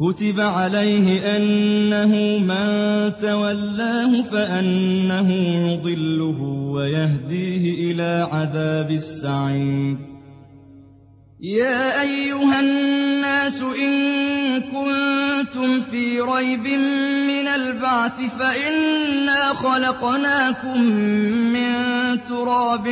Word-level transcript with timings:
كتب 0.00 0.40
عليه 0.40 1.36
أنه 1.36 2.38
من 2.38 2.66
تولاه 3.16 4.22
فأنه 4.22 5.30
يضله 5.72 6.40
ويهديه 6.72 7.92
إلى 7.92 8.28
عذاب 8.32 8.90
السعير 8.90 9.96
يا 11.40 12.02
أيها 12.02 12.60
الناس 12.60 13.62
إن 13.62 13.92
كنتم 14.60 15.80
في 15.80 16.20
ريب 16.20 16.66
من 17.28 17.48
البعث 17.48 18.36
فإنا 18.38 19.48
خلقناكم 19.48 20.80
من 21.52 21.72
تراب 22.28 22.88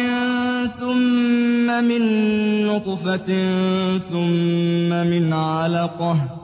ثم 0.81 1.85
من 1.85 2.03
نطفة 2.67 3.29
ثم 3.99 4.89
من 4.89 5.33
علقة 5.33 6.44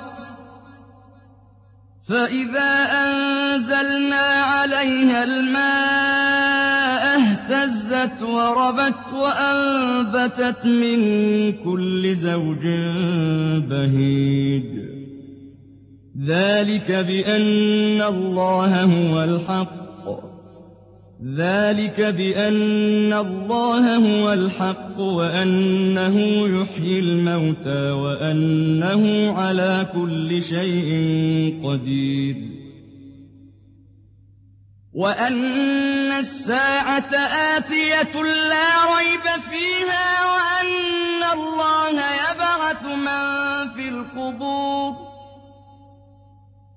فإذا 2.07 2.87
أنزلنا 3.03 4.15
عليها 4.21 5.23
الماء 5.23 7.01
اهتزت 7.19 8.23
وربت 8.23 9.13
وأنبتت 9.13 10.65
من 10.65 10.99
كل 11.51 12.15
زوج 12.15 12.63
بهيج 13.69 14.81
ذلك 16.25 16.91
بأن 16.91 18.01
الله 18.01 18.83
هو 18.83 19.23
الحق 19.23 19.90
ذلك 21.21 22.01
بأن 22.01 23.13
الله 23.13 23.95
هو 23.97 24.33
الحق 24.33 24.99
وأنه 24.99 26.17
يحيي 26.61 26.99
الموتى 26.99 27.91
وأنه 27.91 29.31
على 29.37 29.87
كل 29.93 30.41
شيء 30.41 30.91
قدير. 31.63 32.35
وأن 34.93 36.11
الساعة 36.11 37.15
آتية 37.57 38.21
لا 38.23 38.69
ريب 38.97 39.25
فيها 39.49 40.09
وأن 40.33 41.21
الله 41.33 41.97
يبعث 41.99 42.83
من 42.83 43.67
في 43.75 43.89
القبور. 43.89 44.93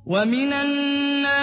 ومن 0.06 0.52
الناس 0.52 1.13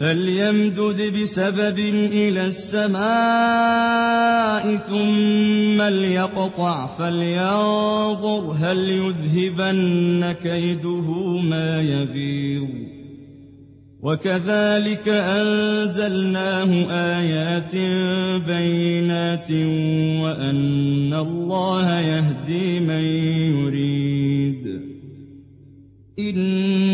فليمدد 0.00 1.20
بسبب 1.20 1.78
إلى 2.12 2.46
السماء 2.46 3.04
ثم 4.76 5.82
ليقطع 5.82 6.86
فلينظر 6.86 8.52
هل 8.58 8.90
يذهبن 8.90 10.32
كيده 10.32 11.38
ما 11.38 11.80
يغيظ. 11.80 12.68
وكذلك 14.02 15.08
أنزلناه 15.08 16.70
آيات 16.90 17.74
بينات 18.46 19.50
وأن 20.22 21.14
الله 21.14 22.00
يهدي 22.00 22.80
من 22.80 23.04
يريد. 23.58 24.66
إن 26.18 26.93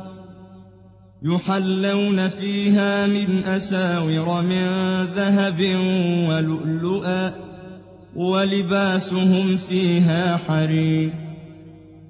يحلون 1.23 2.27
فيها 2.27 3.07
من 3.07 3.43
أساور 3.43 4.41
من 4.41 4.65
ذهب 5.13 5.59
ولؤلؤا 6.29 7.33
ولباسهم 8.15 9.57
فيها 9.57 10.37
حرير. 10.37 11.13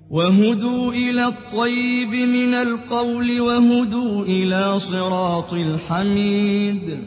وهدوا 0.10 0.92
إلى 0.92 1.28
الطيب 1.28 2.10
من 2.30 2.54
القول 2.54 3.42
وهدوا 3.42 4.26
إلى 4.26 4.80
صراط 4.80 5.54
الحميد. 5.54 7.00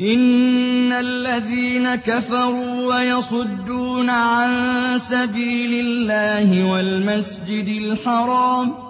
إن 0.00 0.92
الذين 0.92 1.94
كفروا 1.94 2.94
ويصدون 2.94 4.10
عن 4.10 4.48
سبيل 4.98 5.86
الله 5.86 6.72
والمسجد 6.72 7.68
الحرام 7.68 8.89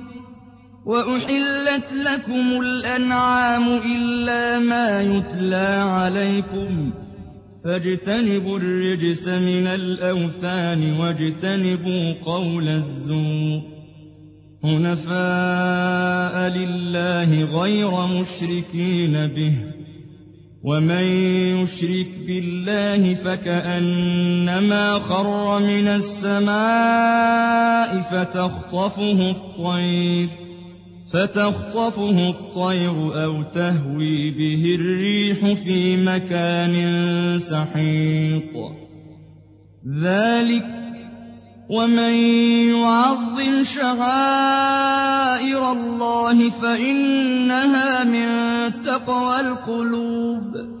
وأحلت 0.85 1.93
لكم 1.93 2.61
الأنعام 2.61 3.67
إلا 3.73 4.59
ما 4.59 5.01
يتلى 5.01 5.83
عليكم 5.87 6.93
فاجتنبوا 7.63 8.57
الرجس 8.57 9.27
من 9.29 9.67
الأوثان 9.67 10.99
واجتنبوا 10.99 12.13
قول 12.25 12.67
الزور 12.67 13.61
حنفاء 14.63 16.49
لله 16.57 17.43
غير 17.61 18.05
مشركين 18.19 19.27
به 19.27 19.53
ومن 20.63 21.05
يشرك 21.61 22.11
بالله 22.27 23.13
فكأنما 23.13 24.99
خر 24.99 25.59
من 25.59 25.87
السماء 25.87 26.41
فتخطفه 28.01 29.31
الطير 29.31 30.29
فتخطفه 31.13 32.29
الطير 32.29 33.23
أو 33.23 33.43
تهوي 33.43 34.31
به 34.31 34.75
الريح 34.75 35.53
في 35.63 35.97
مكان 35.97 36.75
سحيق. 37.37 38.53
ذلك 40.03 40.65
ومن 41.69 42.13
يعظم 42.75 43.63
شعائر 43.63 45.71
الله 45.71 46.49
فإنها 46.49 48.03
من 48.03 48.27
تقوى 48.79 49.39
القلوب. 49.39 50.80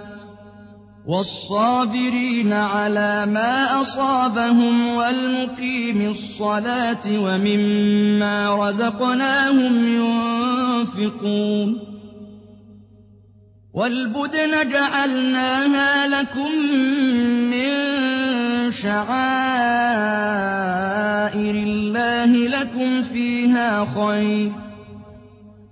والصابرين 1.05 2.53
على 2.53 3.25
ما 3.25 3.81
أصابهم 3.81 4.87
والمقيم 4.87 6.01
الصلاة 6.01 7.19
ومما 7.19 8.55
رزقناهم 8.55 9.87
ينفقون 9.87 11.79
والبدن 13.73 14.69
جعلناها 14.71 16.07
لكم 16.07 16.51
من 17.49 17.71
شعائر 18.71 19.15
الله 21.55 22.31
لكم 22.47 23.01
فيها 23.01 23.85
خير 23.95 24.70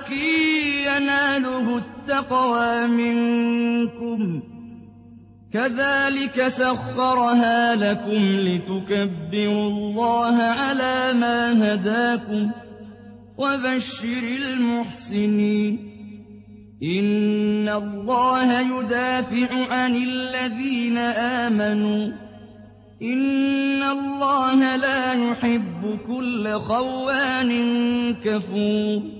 ولكن 0.00 0.14
يناله 0.86 1.76
التقوى 1.76 2.86
منكم 2.86 4.42
كذلك 5.52 6.46
سخرها 6.46 7.74
لكم 7.74 8.22
لتكبروا 8.24 9.68
الله 9.70 10.42
على 10.42 11.12
ما 11.18 11.52
هداكم 11.52 12.50
وبشر 13.38 14.22
المحسنين 14.48 15.90
إن 16.82 17.68
الله 17.68 18.60
يدافع 18.60 19.48
عن 19.72 19.96
الذين 19.96 20.98
آمنوا 20.98 22.30
إِنَّ 23.02 23.82
اللَّهَ 23.82 24.76
لَا 24.76 25.12
يُحِبُّ 25.12 25.98
كُلَّ 26.06 26.60
خَوَّانٍ 26.60 27.50
كَفُورٍ 28.24 29.19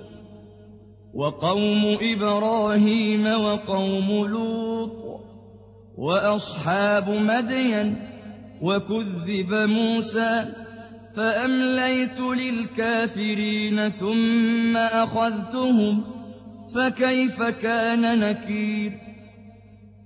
وقوم 1.13 1.97
إبراهيم 2.01 3.25
وقوم 3.25 4.27
لوط 4.27 5.21
وأصحاب 5.97 7.09
مدين 7.09 7.95
وكذب 8.61 9.53
موسى 9.53 10.45
فأمليت 11.15 12.19
للكافرين 12.19 13.89
ثم 13.89 14.77
أخذتهم 14.77 16.03
فكيف 16.75 17.43
كان 17.43 18.19
نكير 18.19 19.10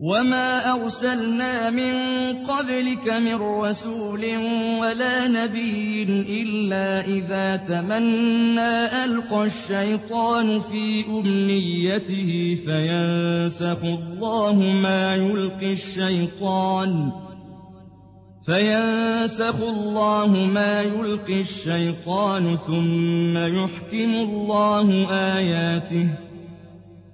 وما 0.00 0.74
أرسلنا 0.74 1.70
من 1.70 1.94
قبلك 2.46 3.08
من 3.08 3.34
رسول 3.34 4.24
ولا 4.80 5.28
نبي 5.28 6.02
إلا 6.42 7.06
إذا 7.06 7.56
تمنى 7.56 9.04
ألقى 9.04 9.44
الشيطان 9.44 10.58
في 10.58 11.04
أمنيته 11.06 12.58
فينسخ 12.64 13.84
الله 13.84 14.54
ما 14.54 15.14
يلقي 15.14 15.72
الشيطان 15.72 17.12
فينسخ 18.46 19.60
الله 19.60 20.26
ما 20.26 20.80
يلقي 20.80 21.40
الشيطان 21.40 22.56
ثم 22.56 23.38
يحكم 23.38 24.14
الله 24.14 25.10
آياته 25.36 26.27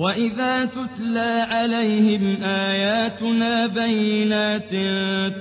وإذا 0.00 0.64
تتلى 0.64 1.46
عليهم 1.50 2.42
آياتنا 2.44 3.66
بينات 3.66 4.70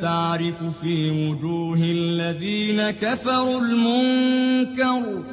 تعرف 0.02 0.63
في 0.82 1.10
وجوه 1.10 1.78
الذين 1.78 2.91
كفروا 2.91 3.62
المنكر 3.62 5.24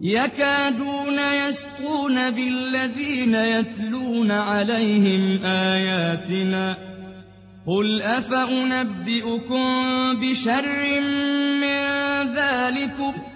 يكادون 0.00 1.18
يسقون 1.46 2.30
بالذين 2.30 3.34
يتلون 3.34 4.30
عليهم 4.30 5.44
آياتنا 5.44 6.76
قل 7.66 8.02
أفأنبئكم 8.02 9.64
بشر 10.20 10.64
من 11.60 11.82
ذلكم 12.34 13.35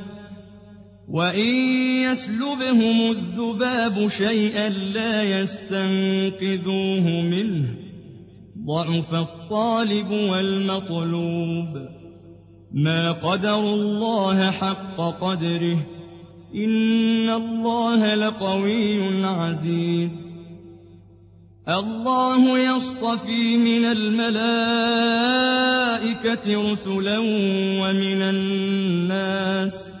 وإن 1.11 1.55
يسلبهم 2.07 3.11
الذباب 3.11 4.07
شيئا 4.07 4.69
لا 4.69 5.23
يستنقذوه 5.23 7.21
منه 7.21 7.75
ضعف 8.65 9.13
الطالب 9.13 10.11
والمطلوب 10.11 11.67
ما 12.73 13.11
قدروا 13.11 13.75
الله 13.75 14.51
حق 14.51 14.97
قدره 15.21 15.87
إن 16.55 17.29
الله 17.29 18.15
لقوي 18.15 19.25
عزيز. 19.25 20.11
الله 21.69 22.59
يصطفي 22.59 23.57
من 23.57 23.85
الملائكة 23.85 24.31
رسلا 26.71 27.19
ومن 27.81 28.21
الناس 28.21 30.00